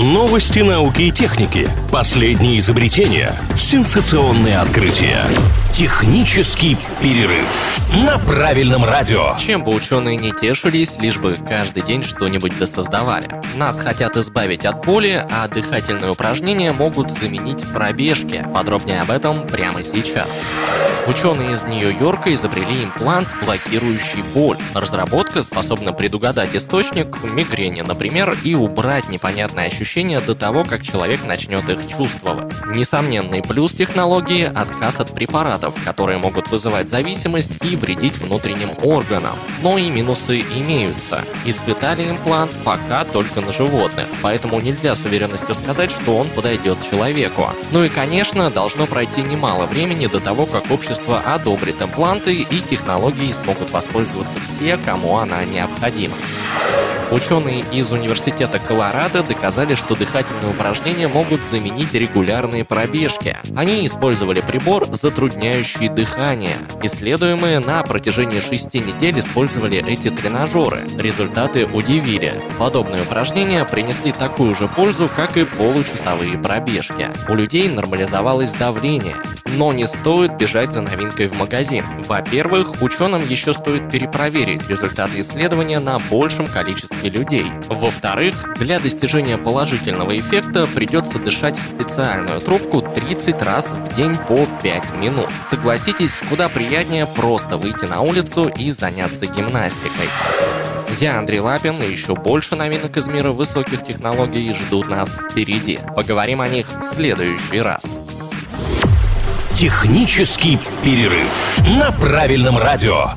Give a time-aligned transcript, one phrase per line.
[0.00, 1.68] Новости науки и техники.
[1.92, 3.32] Последние изобретения.
[3.56, 5.28] Сенсационные открытия.
[5.74, 7.48] Технический перерыв
[8.06, 9.34] на правильном радио.
[9.38, 13.26] Чем бы ученые не тешились, лишь бы каждый день что-нибудь досоздавали.
[13.56, 18.46] Нас хотят избавить от боли, а дыхательные упражнения могут заменить пробежки.
[18.54, 20.40] Подробнее об этом прямо сейчас.
[21.06, 24.56] Ученые из Нью-Йорка изобрели имплант, блокирующий боль.
[24.74, 31.68] Разработка способна предугадать источник мигрени, например, и убрать непонятные ощущения до того, как человек начнет
[31.68, 32.54] их чувствовать.
[32.74, 39.34] Несомненный плюс технологии– отказ от препаратов, которые могут вызывать зависимость и вредить внутренним органам.
[39.62, 41.24] Но и минусы имеются.
[41.44, 47.50] Испытали имплант пока только на животных, поэтому нельзя с уверенностью сказать, что он подойдет человеку.
[47.72, 53.32] Ну и, конечно, должно пройти немало времени до того, как общество одобрит импланты и технологии
[53.32, 56.14] смогут воспользоваться все, кому она необходима.
[57.10, 63.36] Ученые из Университета Колорадо доказали, что дыхательные упражнения могут заменить регулярные пробежки.
[63.54, 66.56] Они использовали прибор, затрудняющий дыхание.
[66.82, 70.86] Исследуемые на протяжении шести недель использовали эти тренажеры.
[70.98, 72.32] Результаты удивили.
[72.58, 77.08] Подобные упражнения принесли такую же пользу, как и получасовые пробежки.
[77.28, 79.16] У людей нормализовалось давление.
[79.56, 81.84] Но не стоит бежать за новинкой в магазин.
[82.08, 87.46] Во-первых, ученым еще стоит перепроверить результаты исследования на большем количестве людей.
[87.68, 94.46] Во-вторых, для достижения положительного эффекта придется дышать в специальную трубку 30 раз в день по
[94.62, 95.28] 5 минут.
[95.44, 100.08] Согласитесь, куда приятнее просто выйти на улицу и заняться гимнастикой.
[101.00, 105.78] Я Андрей Лапин, и еще больше новинок из мира высоких технологий ждут нас впереди.
[105.96, 107.98] Поговорим о них в следующий раз.
[109.54, 113.10] Технический перерыв на правильном радио.